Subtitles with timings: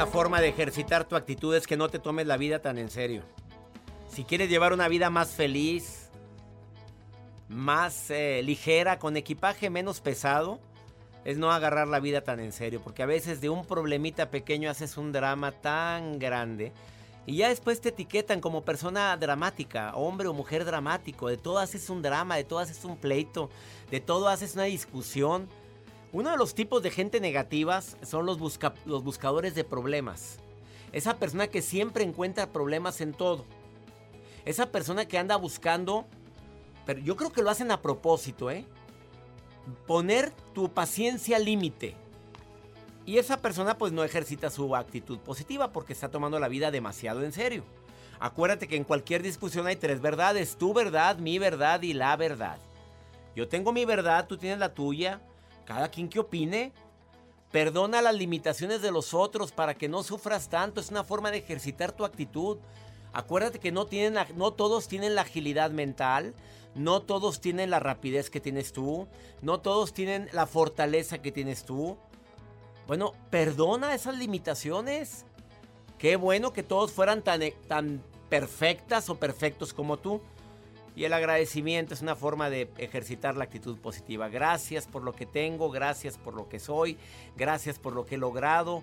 [0.00, 2.88] Una forma de ejercitar tu actitud es que no te tomes la vida tan en
[2.88, 3.22] serio.
[4.08, 6.08] Si quieres llevar una vida más feliz,
[7.50, 10.58] más eh, ligera, con equipaje menos pesado,
[11.26, 14.70] es no agarrar la vida tan en serio, porque a veces de un problemita pequeño
[14.70, 16.72] haces un drama tan grande
[17.26, 21.90] y ya después te etiquetan como persona dramática, hombre o mujer dramático, de todo haces
[21.90, 23.50] un drama, de todo haces un pleito,
[23.90, 25.46] de todo haces una discusión.
[26.12, 30.38] Uno de los tipos de gente negativas son los, busca- los buscadores de problemas.
[30.92, 33.44] Esa persona que siempre encuentra problemas en todo.
[34.44, 36.06] Esa persona que anda buscando,
[36.84, 38.64] pero yo creo que lo hacen a propósito, ¿eh?
[39.86, 41.94] Poner tu paciencia límite.
[43.06, 47.22] Y esa persona pues no ejercita su actitud positiva porque está tomando la vida demasiado
[47.22, 47.62] en serio.
[48.18, 52.58] Acuérdate que en cualquier discusión hay tres verdades, tu verdad, mi verdad y la verdad.
[53.36, 55.20] Yo tengo mi verdad, tú tienes la tuya,
[55.64, 56.72] cada quien que opine.
[57.50, 61.38] Perdona las limitaciones de los otros para que no sufras tanto, es una forma de
[61.38, 62.58] ejercitar tu actitud.
[63.12, 66.34] Acuérdate que no, tienen no todos tienen la agilidad mental,
[66.76, 69.08] no todos tienen la rapidez que tienes tú,
[69.42, 71.96] no todos tienen la fortaleza que tienes tú.
[72.86, 75.24] Bueno, perdona esas limitaciones.
[75.98, 80.20] Qué bueno que todos fueran tan, tan perfectas o perfectos como tú.
[81.00, 84.28] Y el agradecimiento es una forma de ejercitar la actitud positiva.
[84.28, 86.98] Gracias por lo que tengo, gracias por lo que soy,
[87.38, 88.82] gracias por lo que he logrado.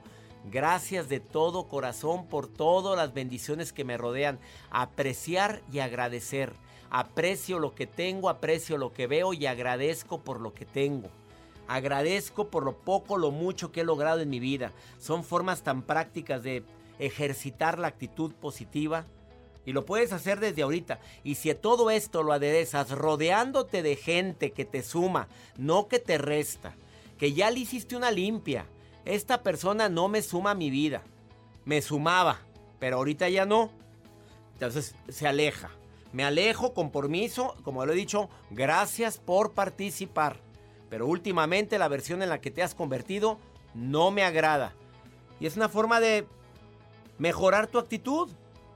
[0.51, 4.39] Gracias de todo corazón por todas las bendiciones que me rodean.
[4.71, 6.53] Apreciar y agradecer.
[6.89, 11.09] Aprecio lo que tengo, aprecio lo que veo y agradezco por lo que tengo.
[11.67, 14.71] Agradezco por lo poco, lo mucho que he logrado en mi vida.
[14.97, 16.63] Son formas tan prácticas de
[16.97, 19.05] ejercitar la actitud positiva.
[19.67, 21.01] Y lo puedes hacer desde ahorita.
[21.25, 26.17] Y si todo esto lo aderezas rodeándote de gente que te suma, no que te
[26.17, 26.73] resta,
[27.17, 28.65] que ya le hiciste una limpia.
[29.03, 31.03] Esta persona no me suma a mi vida.
[31.65, 32.39] Me sumaba,
[32.79, 33.69] pero ahorita ya no.
[34.53, 35.69] Entonces se aleja.
[36.13, 40.37] Me alejo con permiso, como lo he dicho, gracias por participar.
[40.89, 43.37] Pero últimamente la versión en la que te has convertido
[43.73, 44.73] no me agrada.
[45.41, 46.25] Y es una forma de
[47.17, 48.29] mejorar tu actitud.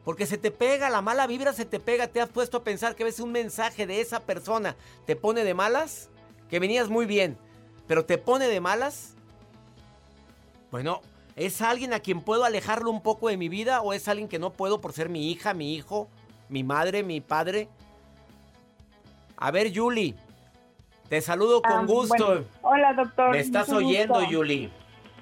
[0.04, 2.08] Porque se te pega, la mala vibra se te pega.
[2.08, 4.76] Te has puesto a pensar que a veces un mensaje de esa persona
[5.06, 6.10] te pone de malas.
[6.50, 7.38] Que venías muy bien,
[7.88, 9.14] pero te pone de malas.
[10.72, 11.02] Bueno,
[11.36, 13.82] ¿es alguien a quien puedo alejarlo un poco de mi vida?
[13.82, 16.10] ¿O es alguien que no puedo por ser mi hija, mi hijo,
[16.50, 17.70] mi madre, mi padre?
[19.38, 20.16] A ver, Yuli.
[21.10, 22.26] Te saludo con Ah, gusto.
[22.26, 23.32] bueno, hola, doctor.
[23.32, 24.24] ¿Me estás oyendo.
[24.24, 24.72] Yuli?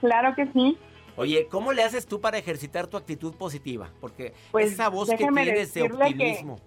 [0.01, 0.77] Claro que sí.
[1.19, 3.89] Oye, ¿cómo le haces tú para ejercitar tu actitud positiva?
[3.99, 6.59] Porque Pues, esa voz que tienes de que- optimismo.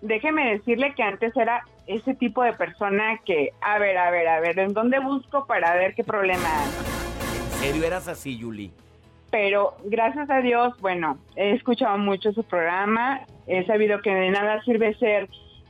[0.00, 4.38] Déjeme decirle que antes era ese tipo de persona que, a ver, a ver, a
[4.38, 6.70] ver, ¿en dónde busco para ver qué problema hay?
[7.52, 8.72] ¿En serio eras así, Yuli?
[9.32, 14.62] Pero gracias a Dios, bueno, he escuchado mucho su programa, he sabido que de nada
[14.62, 15.28] sirve ser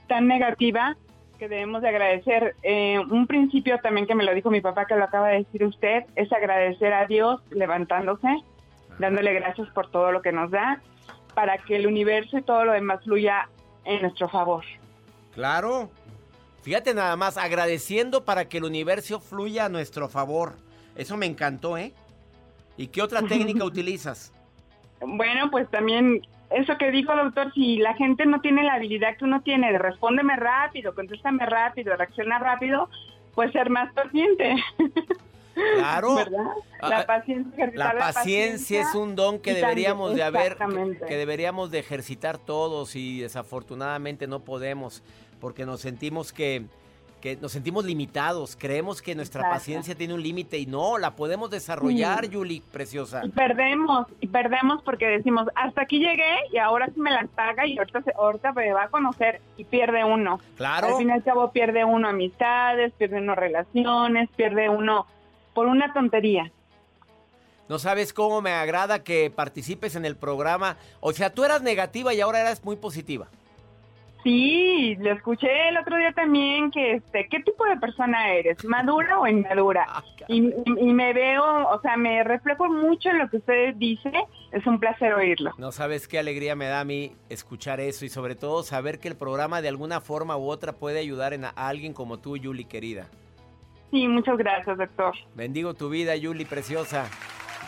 [0.08, 0.94] tan negativa
[1.40, 2.54] que debemos de agradecer.
[2.62, 5.64] Eh, un principio también que me lo dijo mi papá, que lo acaba de decir
[5.64, 8.28] usted, es agradecer a Dios levantándose,
[8.98, 10.82] dándole gracias por todo lo que nos da,
[11.34, 13.48] para que el universo y todo lo demás fluya
[13.86, 14.64] en nuestro favor.
[15.34, 15.90] Claro.
[16.62, 20.56] Fíjate nada más, agradeciendo para que el universo fluya a nuestro favor.
[20.94, 21.94] Eso me encantó, ¿eh?
[22.76, 24.30] ¿Y qué otra técnica utilizas?
[25.00, 26.20] Bueno, pues también
[26.50, 29.78] eso que dijo doctor, si la gente no tiene la habilidad que uno tiene de
[29.78, 32.88] respóndeme rápido, contéstame rápido, reacciona rápido,
[33.34, 34.56] pues ser más paciente.
[35.76, 36.14] Claro.
[36.16, 36.46] ¿Verdad?
[36.80, 40.56] Ah, La paciencia, ejercitar La paciencia es un don que deberíamos de haber,
[41.06, 45.02] que deberíamos de ejercitar todos y desafortunadamente no podemos
[45.40, 46.64] porque nos sentimos que
[47.20, 51.50] que nos sentimos limitados, creemos que nuestra paciencia tiene un límite y no, la podemos
[51.50, 53.24] desarrollar, Yuli, preciosa.
[53.24, 57.66] Y perdemos, y perdemos porque decimos, hasta aquí llegué y ahora sí me la paga
[57.66, 60.40] y ahorita, ahorita me va a conocer y pierde uno.
[60.56, 60.88] Claro.
[60.88, 65.06] Al fin y al cabo pierde uno amistades, pierde uno relaciones, pierde uno
[65.54, 66.50] por una tontería.
[67.68, 70.76] No sabes cómo me agrada que participes en el programa.
[70.98, 73.28] O sea, tú eras negativa y ahora eras muy positiva.
[74.22, 78.62] Sí, lo escuché el otro día también que este, ¿qué tipo de persona eres?
[78.64, 79.86] ¿Madura o inmadura?
[79.88, 84.12] Ah, y, me veo, o sea, me reflejo mucho en lo que usted dice.
[84.52, 85.52] Es un placer oírlo.
[85.58, 89.08] No sabes qué alegría me da a mí escuchar eso y sobre todo saber que
[89.08, 93.06] el programa de alguna forma u otra puede ayudar a alguien como tú, Yuli, querida.
[93.90, 95.14] Sí, muchas gracias, doctor.
[95.34, 97.08] Bendigo tu vida, Yuli, preciosa.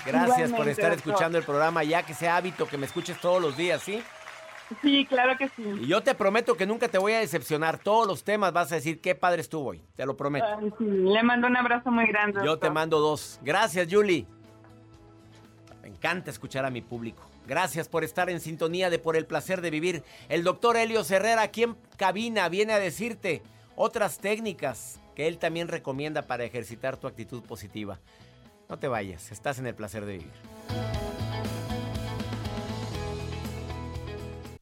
[0.04, 3.56] Gracias por estar escuchando el programa, ya que sea hábito que me escuches todos los
[3.56, 4.02] días, ¿sí?
[4.80, 5.62] Sí, claro que sí.
[5.80, 7.78] Y yo te prometo que nunca te voy a decepcionar.
[7.78, 9.82] Todos los temas vas a decir qué padre estuvo hoy.
[9.94, 10.46] Te lo prometo.
[10.80, 12.40] Le mando un abrazo muy grande.
[12.44, 13.40] Yo te mando dos.
[13.42, 14.26] Gracias, Julie.
[15.82, 17.24] Me encanta escuchar a mi público.
[17.46, 20.04] Gracias por estar en sintonía de Por el placer de vivir.
[20.28, 23.42] El doctor Helio Herrera aquí en cabina viene a decirte
[23.74, 27.98] otras técnicas que él también recomienda para ejercitar tu actitud positiva.
[28.68, 31.11] No te vayas, estás en el placer de vivir.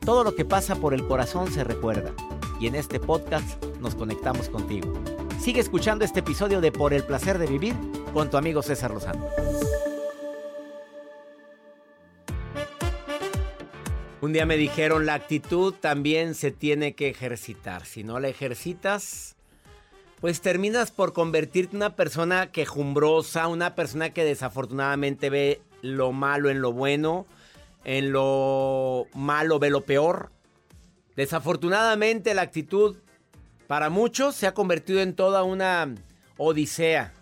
[0.00, 2.12] Todo lo que pasa por el corazón se recuerda.
[2.60, 4.92] Y en este podcast nos conectamos contigo.
[5.40, 7.74] Sigue escuchando este episodio de Por el placer de vivir
[8.12, 9.26] con tu amigo César Lozano.
[14.20, 17.84] Un día me dijeron, la actitud también se tiene que ejercitar.
[17.84, 19.36] Si no la ejercitas,
[20.20, 26.48] pues terminas por convertirte en una persona quejumbrosa, una persona que desafortunadamente ve lo malo
[26.50, 27.26] en lo bueno
[27.86, 30.32] en lo malo ve lo peor.
[31.14, 32.96] Desafortunadamente la actitud
[33.68, 35.94] para muchos se ha convertido en toda una
[36.36, 37.14] odisea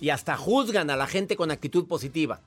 [0.00, 2.40] y hasta juzgan a la gente con actitud positiva.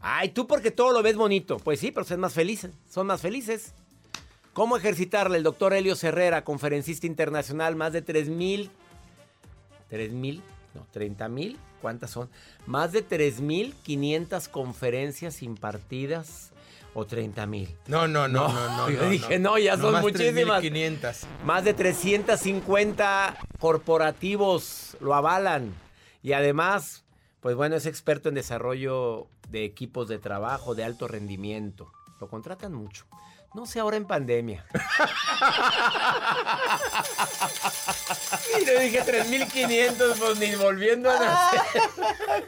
[0.00, 1.58] Ay, tú porque todo lo ves bonito.
[1.58, 2.72] Pues sí, pero son más felices.
[2.90, 3.74] Son más felices.
[4.54, 5.36] ¿Cómo ejercitarle?
[5.36, 8.70] El doctor Helio Herrera, conferencista internacional, más de 3 mil.
[9.90, 10.42] ¿3 mil?
[10.74, 11.58] No, 30 mil.
[11.82, 12.30] ¿Cuántas son?
[12.64, 16.51] Más de 3.500 conferencias impartidas
[16.94, 17.76] o 30 mil.
[17.86, 18.90] No, no, no, no, no.
[18.90, 20.60] Yo dije, no, ya son muchísimas.
[20.60, 21.20] 500.
[21.44, 25.74] Más de 350 corporativos lo avalan.
[26.22, 27.04] Y además,
[27.40, 31.92] pues bueno, es experto en desarrollo de equipos de trabajo de alto rendimiento.
[32.20, 33.06] Lo contratan mucho.
[33.54, 34.64] No sé ahora en pandemia.
[38.60, 41.60] y le dije 3.500, pues ni volviendo a nacer.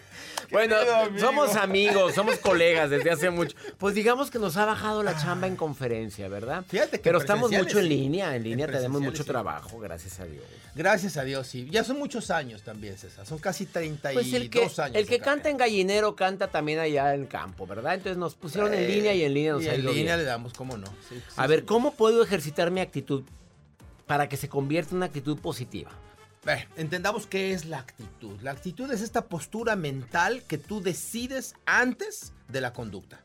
[0.51, 0.77] Bueno,
[1.19, 3.57] somos amigos, somos colegas desde hace mucho.
[3.77, 6.65] Pues digamos que nos ha bajado la chamba en conferencia, ¿verdad?
[6.69, 10.45] Fíjate que Pero estamos mucho en línea, en línea tenemos mucho trabajo, gracias a Dios.
[10.77, 11.67] Gracias a Dios, sí.
[11.73, 13.27] Ya son muchos años también, César.
[13.27, 14.97] Son casi 32 pues el que, años.
[14.97, 17.95] El que canta en gallinero canta también allá en el campo, ¿verdad?
[17.95, 20.53] Entonces nos pusieron en línea y en línea nos y ha en línea le damos,
[20.53, 20.87] cómo no.
[21.37, 23.25] A ver, ¿cómo puedo ejercitar mi actitud
[24.07, 25.91] para que se convierta en una actitud positiva?
[26.77, 28.39] entendamos qué es la actitud.
[28.43, 33.21] La actitud es esta postura mental que tú decides antes de la conducta.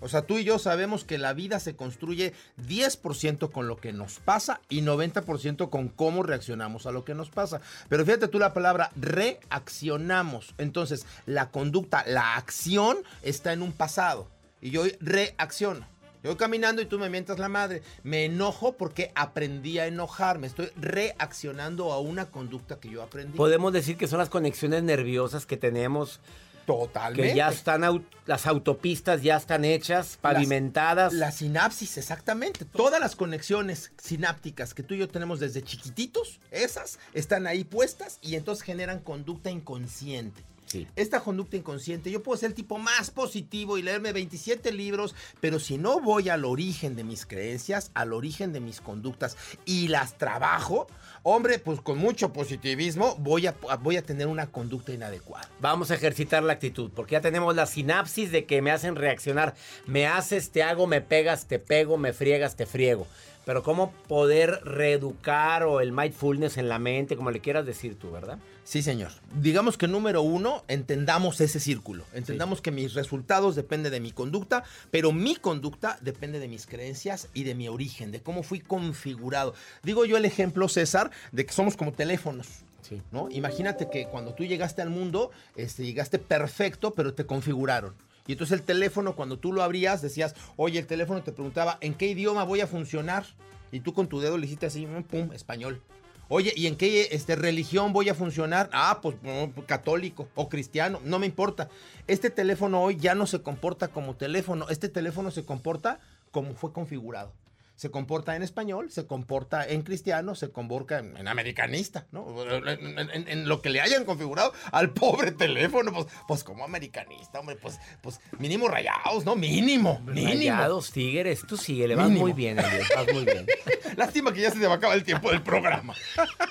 [0.00, 2.32] O sea, tú y yo sabemos que la vida se construye
[2.66, 7.28] 10% con lo que nos pasa y 90% con cómo reaccionamos a lo que nos
[7.28, 7.60] pasa.
[7.88, 10.54] Pero fíjate tú la palabra reaccionamos.
[10.56, 14.28] Entonces, la conducta, la acción está en un pasado.
[14.62, 15.86] Y yo reacciono.
[16.22, 17.82] Yo voy caminando y tú me mientas la madre.
[18.02, 20.46] Me enojo porque aprendí a enojarme.
[20.46, 23.36] Estoy reaccionando a una conducta que yo aprendí.
[23.36, 26.20] Podemos decir que son las conexiones nerviosas que tenemos
[26.66, 27.30] Totalmente.
[27.30, 31.12] Que ya están, au- las autopistas ya están hechas, pavimentadas.
[31.12, 32.64] La sinapsis, exactamente.
[32.64, 38.18] Todas las conexiones sinápticas que tú y yo tenemos desde chiquititos, esas están ahí puestas
[38.22, 40.44] y entonces generan conducta inconsciente.
[40.70, 40.86] Sí.
[40.94, 45.58] Esta conducta inconsciente, yo puedo ser el tipo más positivo y leerme 27 libros, pero
[45.58, 50.16] si no voy al origen de mis creencias, al origen de mis conductas y las
[50.16, 50.86] trabajo,
[51.24, 55.48] hombre, pues con mucho positivismo voy a, voy a tener una conducta inadecuada.
[55.58, 59.54] Vamos a ejercitar la actitud, porque ya tenemos la sinapsis de que me hacen reaccionar.
[59.86, 63.08] Me haces, te hago, me pegas, te pego, me friegas, te friego.
[63.44, 68.10] Pero cómo poder reeducar o el mindfulness en la mente, como le quieras decir tú,
[68.10, 68.38] ¿verdad?
[68.64, 69.10] Sí, señor.
[69.34, 72.04] Digamos que número uno, entendamos ese círculo.
[72.12, 77.28] Entendamos que mis resultados dependen de mi conducta, pero mi conducta depende de mis creencias
[77.34, 79.54] y de mi origen, de cómo fui configurado.
[79.82, 82.46] Digo yo el ejemplo, César, de que somos como teléfonos.
[82.82, 83.02] Sí.
[83.10, 83.28] ¿no?
[83.30, 87.94] Imagínate que cuando tú llegaste al mundo, este, llegaste perfecto, pero te configuraron.
[88.26, 91.94] Y entonces el teléfono, cuando tú lo abrías, decías, oye, el teléfono te preguntaba, ¿en
[91.94, 93.24] qué idioma voy a funcionar?
[93.72, 95.82] Y tú con tu dedo le hiciste así, mm, pum, español.
[96.28, 98.70] Oye, ¿y en qué este, religión voy a funcionar?
[98.72, 101.68] Ah, pues mm, católico o cristiano, no me importa.
[102.06, 105.98] Este teléfono hoy ya no se comporta como teléfono, este teléfono se comporta
[106.30, 107.32] como fue configurado.
[107.80, 112.26] Se comporta en español, se comporta en cristiano, se comporta en, en americanista, ¿no?
[112.44, 112.68] En,
[112.98, 117.56] en- en lo que le hayan configurado al pobre teléfono, pues, pues como americanista, hombre,
[117.56, 119.34] pues, pues mínimo rayados, ¿no?
[119.34, 120.28] Mínimo, mínimo.
[120.58, 122.26] Rayados, tigres, tú sigue, le vas Mínimo.
[122.26, 123.46] muy bien, Elliot, vas muy bien.
[123.96, 125.94] Lástima que ya se te va a acabar el tiempo del programa.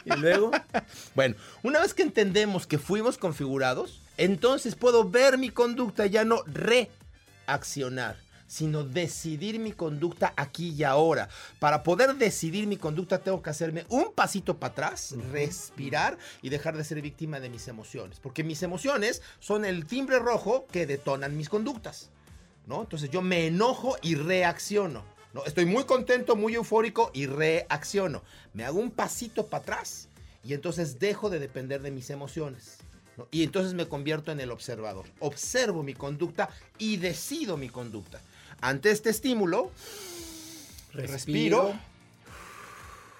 [0.05, 0.49] Y luego,
[1.13, 6.41] Bueno, una vez que entendemos que fuimos configurados, entonces puedo ver mi conducta, ya no
[6.47, 8.17] reaccionar,
[8.49, 11.29] sino decidir mi conducta aquí y ahora.
[11.59, 16.75] Para poder decidir mi conducta tengo que hacerme un pasito para atrás, respirar y dejar
[16.75, 18.19] de ser víctima de mis emociones.
[18.19, 22.09] Porque mis emociones son el timbre rojo que detonan mis conductas.
[22.65, 22.81] ¿no?
[22.81, 25.03] Entonces yo me enojo y reacciono.
[25.33, 25.45] ¿no?
[25.45, 28.23] Estoy muy contento, muy eufórico y reacciono.
[28.53, 30.09] Me hago un pasito para atrás
[30.43, 32.77] y entonces dejo de depender de mis emociones.
[33.15, 33.27] ¿no?
[33.29, 35.05] Y entonces me convierto en el observador.
[35.19, 38.19] Observo mi conducta y decido mi conducta.
[38.61, 39.71] Ante este estímulo,
[40.93, 41.73] respiro, respiro.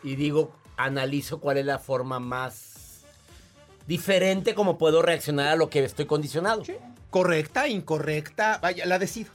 [0.04, 3.02] y digo, analizo cuál es la forma más
[3.88, 6.64] diferente como puedo reaccionar a lo que estoy condicionado.
[7.10, 9.32] correcta, incorrecta, vaya, la decido.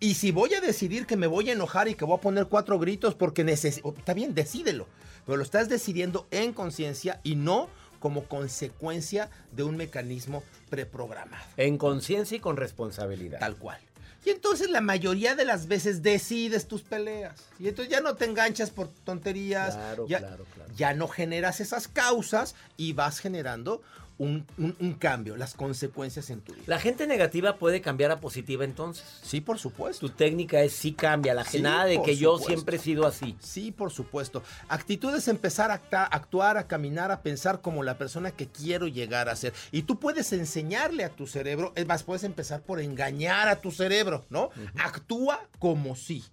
[0.00, 2.46] Y si voy a decidir que me voy a enojar y que voy a poner
[2.46, 4.86] cuatro gritos porque necesito, está bien, decídelo,
[5.24, 7.68] pero lo estás decidiendo en conciencia y no
[8.00, 13.38] como consecuencia de un mecanismo preprogramado, En conciencia y con responsabilidad.
[13.38, 13.78] tal cual.
[14.24, 17.34] Y entonces la mayoría de las veces decides tus peleas.
[17.58, 19.74] Y entonces ya no te enganchas por tonterías.
[19.74, 20.70] Claro, ya, claro, claro.
[20.76, 23.82] ya no generas esas causas y vas generando
[24.18, 26.64] un, un- un cambio, las consecuencias en tu vida.
[26.66, 29.04] La gente negativa puede cambiar a positiva entonces.
[29.22, 30.06] Sí, por supuesto.
[30.06, 33.36] Tu técnica es sí cambia, la Sí, nada de que yo siempre he sido así.
[33.40, 34.42] Sí, por supuesto.
[34.68, 35.74] Actitud es empezar a
[36.06, 39.52] actuar, a caminar, a pensar como la persona que quiero llegar a ser.
[39.72, 43.70] Y tú puedes enseñarle a tu cerebro, es más, puedes empezar por engañar a tu
[43.72, 44.50] cerebro, ¿no?
[44.78, 46.24] Actúa como sí.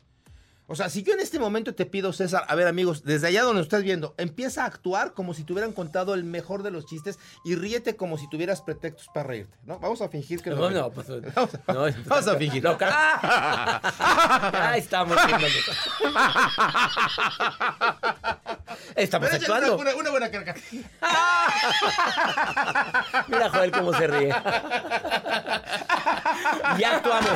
[0.72, 3.44] O sea, si yo en este momento te pido, César, a ver amigos, desde allá
[3.44, 6.86] donde estás viendo, empieza a actuar como si te hubieran contado el mejor de los
[6.86, 9.80] chistes y ríete como si tuvieras pretextos para reírte, ¿no?
[9.80, 12.64] Vamos a fingir que No, lo- no, pues, Vamos a, no, vamos a fingir.
[12.64, 13.82] No, ¡ah!
[14.72, 15.18] Ahí estamos.
[18.96, 19.78] Estamos Pero actuando.
[19.78, 20.66] Una, una buena carcajada.
[23.28, 24.30] Mira, Joel, cómo se ríe.
[26.80, 27.30] ya actuamos.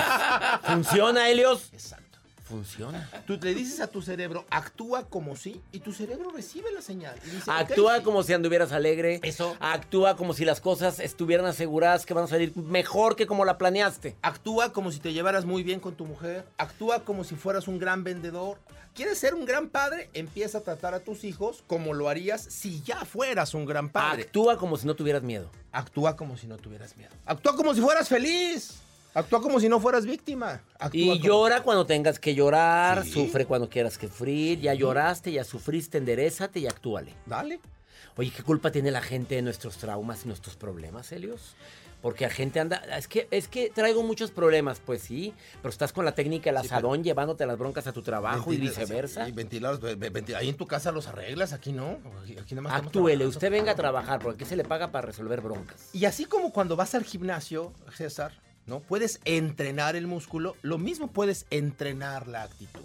[0.63, 1.69] ¿Funciona, Helios?
[1.73, 2.04] Exacto.
[2.45, 3.09] Funciona.
[3.25, 7.19] Tú le dices a tu cerebro, actúa como sí, y tu cerebro recibe la señal.
[7.25, 9.19] y dice, Actúa como si anduvieras alegre.
[9.23, 9.57] Eso.
[9.59, 13.57] Actúa como si las cosas estuvieran aseguradas que van a salir mejor que como la
[13.57, 14.15] planeaste.
[14.21, 16.45] Actúa como si te llevaras muy bien con tu mujer.
[16.59, 18.59] Actúa como si fueras un gran vendedor.
[18.93, 20.09] ¿Quieres ser un gran padre?
[20.13, 24.21] Empieza a tratar a tus hijos como lo harías si ya fueras un gran padre.
[24.23, 25.49] Actúa como si no tuvieras miedo.
[25.71, 27.11] Actúa como si no tuvieras miedo.
[27.25, 28.75] Actúa como si fueras feliz.
[29.15, 30.61] Actúa como si no fueras víctima.
[30.77, 33.11] Actúa Y como- llora cuando tengas que llorar, Sí.
[33.13, 37.13] sufre cuando quieras que sufrir, ya lloraste, ya sufriste, enderezate y actúale.
[37.25, 37.59] Dale.
[38.17, 41.55] Oye, ¿qué culpa tiene la gente de nuestros traumas y nuestros problemas, Helios?
[42.01, 45.91] Porque la gente anda, es que, es que traigo muchos problemas, pues sí, pero estás
[45.93, 49.25] con la técnica del Sí, asadón llevándote las broncas a tu trabajo y viceversa.
[49.25, 51.97] sí, ventilados, ve- ve- venti- ahí en tu casa los arreglas, aquí no.
[52.39, 55.39] Aquí, nada más Actúele, usted venga a trabajar, porque aquí se le paga para resolver
[55.41, 55.89] broncas.
[55.93, 58.33] Y así como cuando vas al gimnasio, César,
[58.65, 58.79] ¿no?
[58.79, 62.81] Puedes entrenar el músculo, lo mismo puedes entrenar la actitud.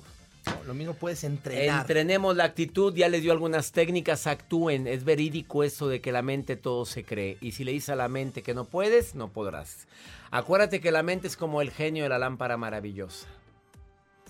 [0.67, 1.81] lo mismo puedes entrenar.
[1.81, 4.87] Entrenemos la actitud, ya les dio algunas técnicas, actúen.
[4.87, 7.39] Es verídico eso de que la mente todo se cree.
[7.41, 9.87] Y si le dices a la mente que no puedes, no podrás.
[10.31, 13.27] Acuérdate que la mente es como el genio de la lámpara maravillosa.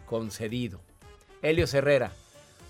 [0.06, 0.80] Concedido.
[1.42, 2.12] Helios Herrera.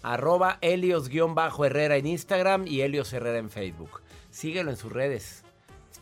[0.03, 4.01] Arroba Helios-Herrera en Instagram y Helios Herrera en Facebook.
[4.31, 5.43] Síguelo en sus redes.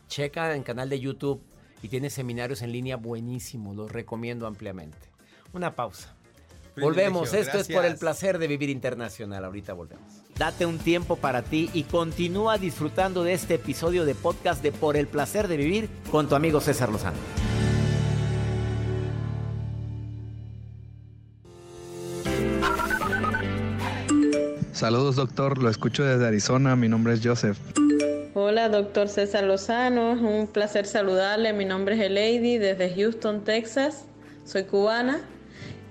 [0.09, 1.43] Checa en canal de YouTube
[1.83, 3.77] y tiene seminarios en línea buenísimos.
[3.77, 4.99] Los recomiendo ampliamente.
[5.53, 6.15] Una pausa.
[6.81, 7.35] Volvemos.
[7.35, 9.45] Esto es por el placer de vivir internacional.
[9.45, 10.23] Ahorita volvemos.
[10.37, 14.97] Date un tiempo para ti y continúa disfrutando de este episodio de podcast de Por
[14.97, 17.19] el placer de vivir con tu amigo César Lozano.
[24.73, 27.59] Saludos doctor, lo escucho desde Arizona, mi nombre es Joseph.
[28.41, 34.05] Hola doctor César Lozano, un placer saludarle, mi nombre es Elady desde Houston, Texas,
[34.45, 35.23] soy cubana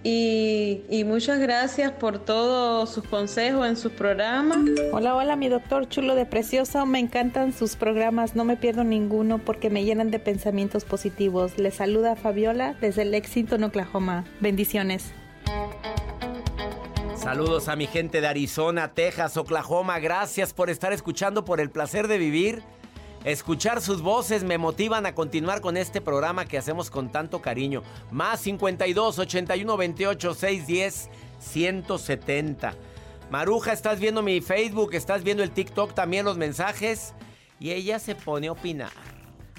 [0.01, 4.59] y, muchas gracias por todos sus consejos en sus programas.
[4.93, 6.85] Hola, hola, mi doctor chulo de preciosa.
[6.85, 11.57] Me encantan sus programas, no me pierdo ninguno porque me llenan de pensamientos positivos.
[11.57, 14.23] Les saluda Fabiola desde Lexington, Oklahoma.
[14.39, 15.11] Bendiciones.
[17.27, 19.99] Saludos a mi gente de Arizona, Texas, Oklahoma.
[19.99, 22.63] Gracias por estar escuchando por el placer de vivir.
[23.25, 27.83] Escuchar sus voces me motivan a continuar con este programa que hacemos con tanto cariño.
[28.11, 32.73] Más 52 81 28 610 170.
[33.29, 37.13] Maruja, estás viendo mi Facebook, estás viendo el TikTok también los mensajes.
[37.59, 38.93] Y ella se pone a opinar.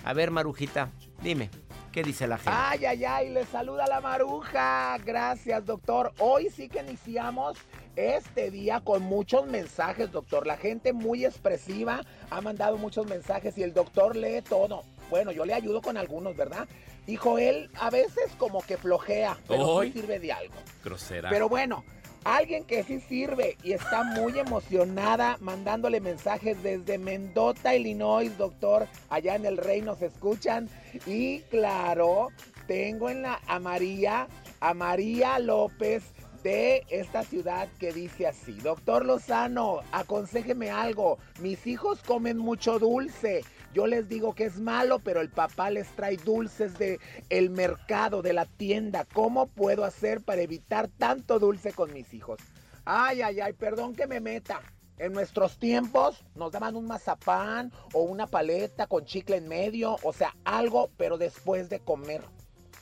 [0.04, 0.90] A ver, Marujita,
[1.22, 1.50] dime.
[1.98, 2.52] ¿Qué dice la gente?
[2.54, 4.96] Ay, ay, ay, le saluda la maruja.
[5.04, 6.12] Gracias, doctor.
[6.20, 7.58] Hoy sí que iniciamos
[7.96, 10.46] este día con muchos mensajes, doctor.
[10.46, 14.84] La gente muy expresiva ha mandado muchos mensajes y el doctor lee todo.
[15.10, 16.68] Bueno, yo le ayudo con algunos, ¿verdad?
[17.08, 20.54] Hijo, él a veces como que flojea, pero sí sirve de algo.
[20.84, 21.30] Grosera.
[21.30, 21.82] Pero bueno,
[22.24, 28.86] Alguien que sí sirve y está muy emocionada mandándole mensajes desde Mendota, Illinois, doctor.
[29.08, 30.68] Allá en el rey nos escuchan.
[31.06, 32.28] Y claro,
[32.66, 34.28] tengo en la a María,
[34.60, 36.02] a María López
[36.42, 43.42] de esta ciudad que dice así, doctor Lozano, aconsejeme algo, mis hijos comen mucho dulce,
[43.74, 48.22] yo les digo que es malo, pero el papá les trae dulces de el mercado,
[48.22, 52.38] de la tienda, ¿cómo puedo hacer para evitar tanto dulce con mis hijos?
[52.84, 54.60] Ay, ay, ay, perdón que me meta.
[54.98, 60.12] En nuestros tiempos nos daban un mazapán o una paleta con chicle en medio, o
[60.12, 62.22] sea, algo, pero después de comer.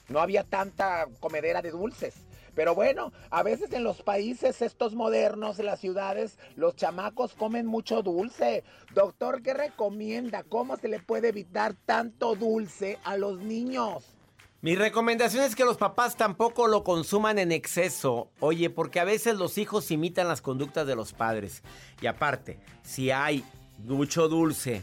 [0.08, 2.14] No había tanta comedera de dulces.
[2.54, 7.66] Pero bueno, a veces en los países estos modernos, en las ciudades, los chamacos comen
[7.66, 8.64] mucho dulce.
[8.94, 10.42] Doctor, ¿qué recomienda?
[10.42, 14.15] ¿Cómo se le puede evitar tanto dulce a los niños?
[14.60, 18.30] Mi recomendación es que los papás tampoco lo consuman en exceso.
[18.40, 21.62] Oye, porque a veces los hijos imitan las conductas de los padres.
[22.00, 23.44] Y aparte, si hay
[23.78, 24.82] mucho dulce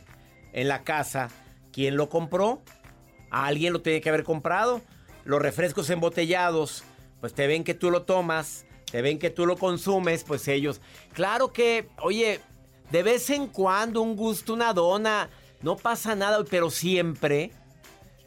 [0.53, 1.29] en la casa,
[1.71, 2.61] ¿quién lo compró?
[3.33, 4.81] alguien lo tiene que haber comprado.
[5.25, 6.83] Los refrescos embotellados
[7.19, 10.81] pues te ven que tú lo tomas, te ven que tú lo consumes, pues ellos,
[11.13, 12.41] claro que, oye,
[12.91, 15.29] de vez en cuando un gusto, una dona,
[15.61, 17.51] no pasa nada, pero siempre,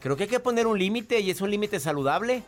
[0.07, 2.43] creo que hay que poner un límite y es un límite saludable.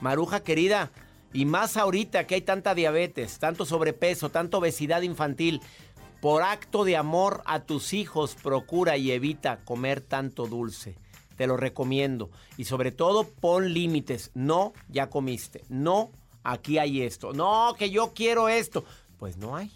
[0.00, 0.90] Maruja querida,
[1.32, 5.60] y más ahorita que hay tanta diabetes, tanto sobrepeso, tanta obesidad infantil,
[6.20, 10.96] por acto de amor a tus hijos, procura y evita comer tanto dulce.
[11.36, 12.30] Te lo recomiendo.
[12.56, 14.32] Y sobre todo, pon límites.
[14.34, 15.62] No, ya comiste.
[15.68, 16.10] No,
[16.42, 17.32] aquí hay esto.
[17.32, 18.84] No, que yo quiero esto.
[19.18, 19.70] Pues no hay.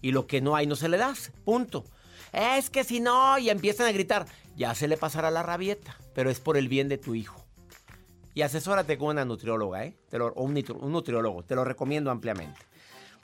[0.00, 1.32] Y lo que no hay no se le das.
[1.44, 1.84] Punto.
[2.32, 5.96] Es que si no, y empiezan a gritar, ya se le pasará la rabieta.
[6.14, 7.44] Pero es por el bien de tu hijo.
[8.34, 9.96] Y asesórate con una nutrióloga, ¿eh?
[10.12, 11.42] o un, un nutriólogo.
[11.42, 12.68] Te lo recomiendo ampliamente.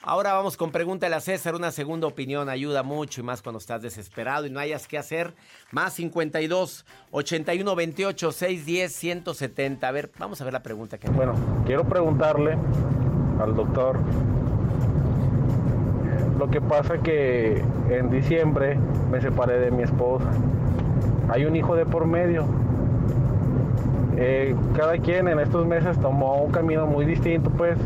[0.07, 1.55] Ahora vamos con Pregúntale a César.
[1.55, 5.35] Una segunda opinión ayuda mucho y más cuando estás desesperado y no hayas qué hacer.
[5.71, 9.89] Más 52 81 28 610 170.
[9.89, 11.09] A ver, vamos a ver la pregunta que.
[11.09, 12.59] Bueno, quiero preguntarle
[13.41, 13.99] al doctor.
[16.45, 18.79] Lo que pasa que en diciembre
[19.11, 20.27] me separé de mi esposa.
[21.31, 22.45] Hay un hijo de por medio
[24.19, 27.79] eh, cada quien en estos meses tomó un camino muy distinto, pues,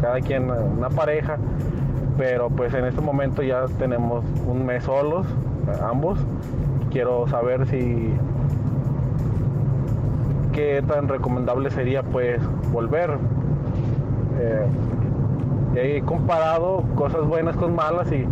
[0.00, 1.36] cada quien una pareja,
[2.16, 5.26] pero pues en este momento ya tenemos un mes solos,
[5.82, 6.20] ambos.
[6.92, 8.14] Quiero saber si
[10.52, 12.40] qué tan recomendable sería pues
[12.70, 13.18] volver.
[14.38, 14.66] Eh,
[15.76, 18.24] he comparado cosas buenas con malas y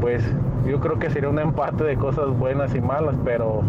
[0.00, 0.22] pues
[0.66, 3.62] yo creo que sería un empate de cosas buenas y malas, pero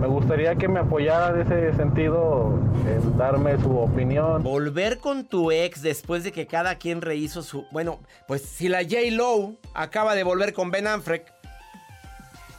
[0.00, 4.42] me gustaría que me apoyara en ese sentido, en darme su opinión.
[4.42, 7.64] Volver con tu ex después de que cada quien rehizo su...
[7.72, 8.96] Bueno, pues si la J.
[9.12, 11.32] Lowe acaba de volver con Ben Affleck.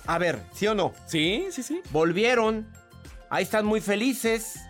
[0.06, 0.94] A ver, ¿sí o no?
[1.06, 1.82] Sí, sí, sí.
[1.92, 2.68] Volvieron.
[3.30, 4.67] Ahí están muy felices.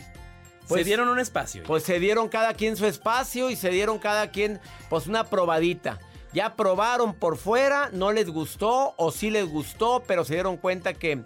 [0.68, 1.64] Se dieron un espacio.
[1.66, 6.00] Pues se dieron cada quien su espacio y se dieron cada quien pues una probadita.
[6.34, 10.94] Ya probaron por fuera, no les gustó o sí les gustó, pero se dieron cuenta
[10.94, 11.24] que,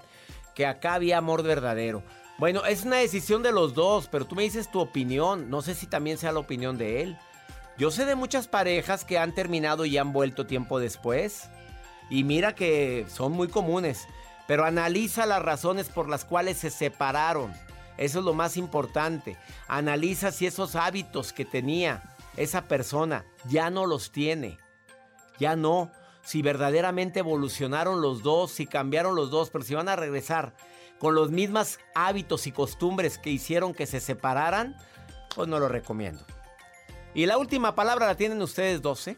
[0.56, 2.04] que acá había amor verdadero.
[2.38, 5.50] Bueno, es una decisión de los dos, pero tú me dices tu opinión.
[5.50, 7.18] No sé si también sea la opinión de él.
[7.78, 11.50] Yo sé de muchas parejas que han terminado y han vuelto tiempo después.
[12.10, 14.08] Y mira que son muy comunes.
[14.48, 17.54] Pero analiza las razones por las cuales se separaron.
[18.02, 19.38] Eso es lo más importante.
[19.68, 22.02] Analiza si esos hábitos que tenía
[22.36, 24.58] esa persona ya no los tiene.
[25.40, 25.92] Ya no.
[26.24, 30.56] Si verdaderamente evolucionaron los dos, si cambiaron los dos, pero si van a regresar
[30.98, 34.76] con los mismos hábitos y costumbres que hicieron que se separaran,
[35.36, 36.26] pues no lo recomiendo.
[37.14, 39.16] Y la última palabra la tienen ustedes 12.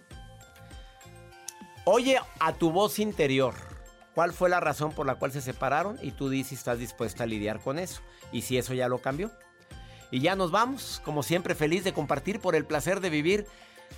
[1.86, 3.73] Oye a tu voz interior.
[4.14, 5.98] ¿Cuál fue la razón por la cual se separaron?
[6.02, 8.02] Y tú dices si estás dispuesta a lidiar con eso.
[8.32, 9.32] Y si eso ya lo cambió.
[10.12, 13.48] Y ya nos vamos, como siempre, feliz de compartir por el placer de vivir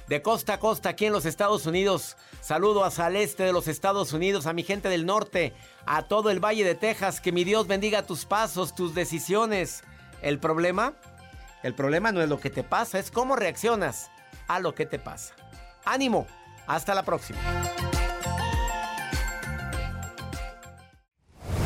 [0.08, 2.16] de costa a costa aquí en los Estados Unidos.
[2.42, 5.54] Saludo hacia el este de los Estados Unidos, a mi gente del norte,
[5.86, 7.20] a todo el Valle de Texas.
[7.20, 9.84] Que mi Dios bendiga tus pasos, tus decisiones.
[10.22, 10.94] El problema,
[11.64, 14.10] el problema no es lo que te pasa, es cómo reaccionas
[14.48, 15.36] a lo que te pasa.
[15.84, 16.28] Ánimo,
[16.68, 17.40] hasta la próxima.